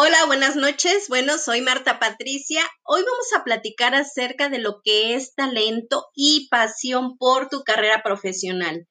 [0.00, 1.06] Hola, buenas noches.
[1.08, 2.62] Bueno, soy Marta Patricia.
[2.84, 8.00] Hoy vamos a platicar acerca de lo que es talento y pasión por tu carrera
[8.04, 8.86] profesional.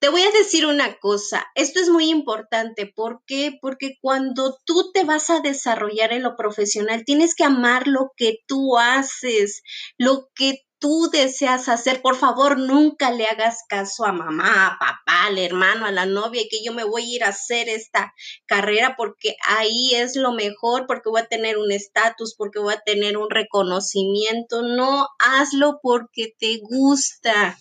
[0.00, 2.92] Te voy a decir una cosa, esto es muy importante.
[2.92, 3.56] ¿Por qué?
[3.62, 8.38] Porque cuando tú te vas a desarrollar en lo profesional, tienes que amar lo que
[8.48, 9.62] tú haces,
[9.96, 14.76] lo que tú deseas hacer, por favor, nunca le hagas caso a mamá,
[15.26, 18.12] al hermano, a la novia, y que yo me voy a ir a hacer esta
[18.46, 22.82] carrera porque ahí es lo mejor, porque voy a tener un estatus, porque voy a
[22.84, 24.62] tener un reconocimiento.
[24.62, 27.58] No, hazlo porque te gusta.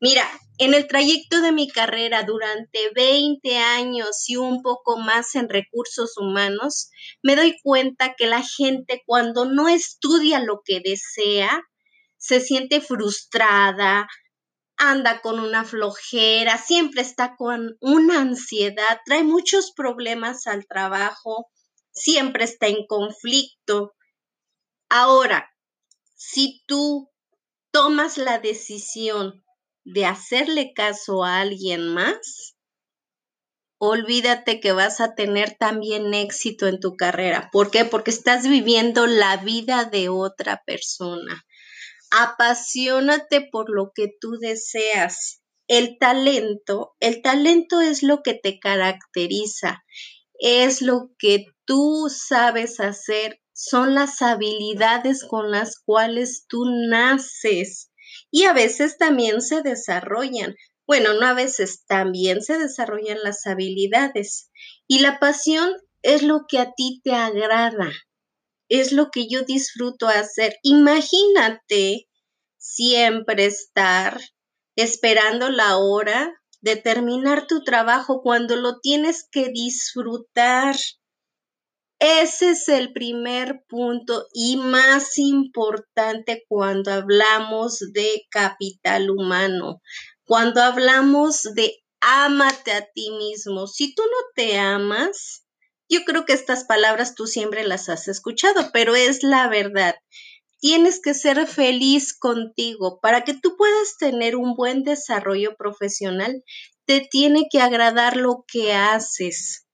[0.00, 5.48] Mira, en el trayecto de mi carrera durante 20 años y un poco más en
[5.48, 6.90] recursos humanos,
[7.22, 11.62] me doy cuenta que la gente cuando no estudia lo que desea,
[12.18, 14.06] se siente frustrada,
[14.76, 21.50] anda con una flojera, siempre está con una ansiedad, trae muchos problemas al trabajo,
[21.92, 23.94] siempre está en conflicto.
[24.88, 25.50] Ahora,
[26.14, 27.10] si tú
[27.70, 29.44] tomas la decisión
[29.84, 32.56] de hacerle caso a alguien más,
[33.78, 37.50] olvídate que vas a tener también éxito en tu carrera.
[37.52, 37.84] ¿Por qué?
[37.84, 41.44] Porque estás viviendo la vida de otra persona
[42.16, 45.42] apasionate por lo que tú deseas.
[45.66, 49.82] El talento, el talento es lo que te caracteriza,
[50.38, 57.90] es lo que tú sabes hacer, son las habilidades con las cuales tú naces
[58.30, 60.54] y a veces también se desarrollan.
[60.86, 64.50] Bueno, no a veces, también se desarrollan las habilidades.
[64.86, 67.90] Y la pasión es lo que a ti te agrada,
[68.68, 70.56] es lo que yo disfruto hacer.
[70.62, 72.08] Imagínate
[72.56, 74.20] siempre estar
[74.76, 80.76] esperando la hora de terminar tu trabajo cuando lo tienes que disfrutar.
[81.98, 89.80] Ese es el primer punto y más importante cuando hablamos de capital humano,
[90.24, 93.66] cuando hablamos de ámate a ti mismo.
[93.66, 95.43] Si tú no te amas,
[95.94, 99.94] yo creo que estas palabras tú siempre las has escuchado, pero es la verdad.
[100.58, 102.98] Tienes que ser feliz contigo.
[103.00, 106.42] Para que tú puedas tener un buen desarrollo profesional,
[106.84, 109.66] te tiene que agradar lo que haces.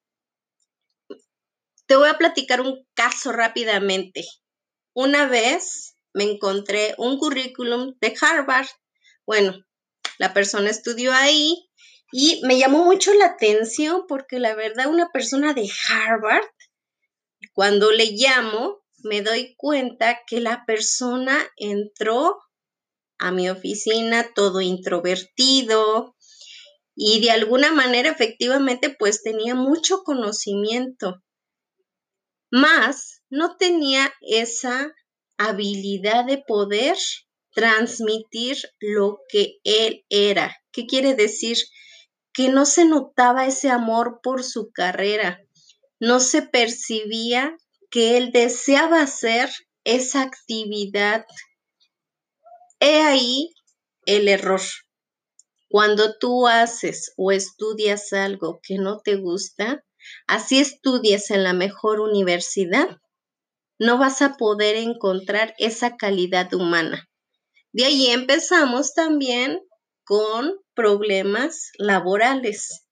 [1.87, 4.25] Te voy a platicar un caso rápidamente.
[4.93, 8.69] Una vez me encontré un currículum de Harvard.
[9.25, 9.55] Bueno,
[10.19, 11.70] la persona estudió ahí
[12.13, 16.45] y me llamó mucho la atención porque la verdad una persona de Harvard,
[17.53, 22.39] cuando le llamo, me doy cuenta que la persona entró
[23.19, 26.17] a mi oficina todo introvertido
[26.95, 31.23] y de alguna manera efectivamente pues tenía mucho conocimiento,
[32.51, 34.93] más no tenía esa
[35.39, 36.97] habilidad de poder
[37.53, 40.57] transmitir lo que él era.
[40.73, 41.57] ¿Qué quiere decir?
[42.33, 45.41] Que no se notaba ese amor por su carrera,
[45.99, 47.57] no se percibía
[47.91, 49.51] que él deseaba hacer
[49.85, 51.27] esa actividad.
[52.79, 53.53] He ahí
[54.07, 54.61] el error.
[55.69, 59.85] Cuando tú haces o estudias algo que no te gusta,
[60.27, 63.01] así estudias en la mejor universidad,
[63.79, 67.09] no vas a poder encontrar esa calidad humana.
[67.73, 69.61] De ahí empezamos también
[70.11, 72.85] con problemas laborales,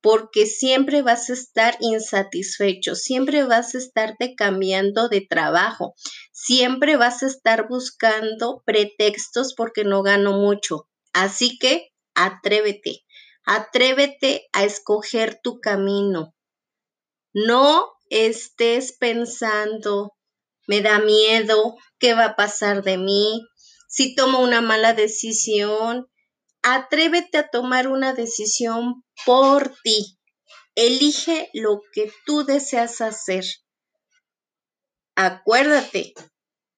[0.00, 5.94] porque siempre vas a estar insatisfecho, siempre vas a estarte cambiando de trabajo,
[6.32, 10.88] siempre vas a estar buscando pretextos porque no gano mucho.
[11.12, 13.04] Así que atrévete,
[13.44, 16.34] atrévete a escoger tu camino.
[17.34, 20.14] No estés pensando,
[20.66, 23.46] me da miedo, ¿qué va a pasar de mí?
[23.88, 26.08] Si tomo una mala decisión,
[26.68, 30.18] Atrévete a tomar una decisión por ti.
[30.74, 33.44] Elige lo que tú deseas hacer.
[35.14, 36.12] Acuérdate,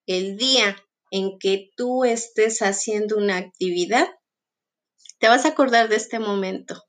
[0.04, 0.76] el día
[1.10, 4.10] en que tú estés haciendo una actividad,
[5.20, 6.84] te vas a acordar de este momento,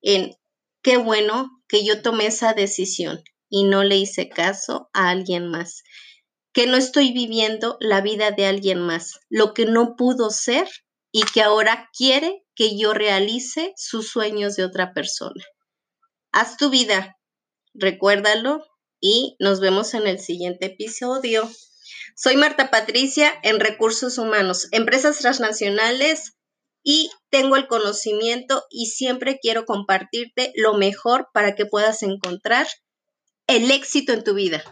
[0.00, 0.34] en
[0.80, 5.82] qué bueno que yo tomé esa decisión y no le hice caso a alguien más,
[6.54, 10.66] que no estoy viviendo la vida de alguien más, lo que no pudo ser
[11.12, 15.44] y que ahora quiere que yo realice sus sueños de otra persona.
[16.32, 17.16] Haz tu vida,
[17.74, 18.64] recuérdalo
[19.00, 21.48] y nos vemos en el siguiente episodio.
[22.16, 26.34] Soy Marta Patricia en Recursos Humanos, Empresas Transnacionales
[26.82, 32.66] y tengo el conocimiento y siempre quiero compartirte lo mejor para que puedas encontrar
[33.46, 34.62] el éxito en tu vida.